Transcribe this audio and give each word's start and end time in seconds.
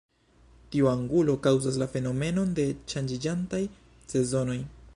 Tiu 0.75 0.87
angulo 0.91 1.35
kaŭzas 1.47 1.77
la 1.83 1.87
fenomenon 1.97 2.55
de 2.61 2.65
ŝanĝiĝantaj 2.95 3.61
sezonoj. 4.15 4.57